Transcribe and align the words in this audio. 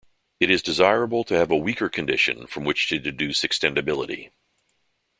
It 0.39 0.49
is 0.49 0.63
desirable 0.63 1.23
to 1.25 1.35
have 1.35 1.51
a 1.51 1.55
weaker 1.55 1.87
condition 1.87 2.47
from 2.47 2.63
which 2.63 2.87
to 2.89 2.97
deduce 2.97 3.43
extendability. 3.43 4.31